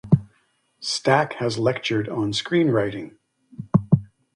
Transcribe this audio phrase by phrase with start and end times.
[0.79, 3.17] Stack has lectured on screenwriting.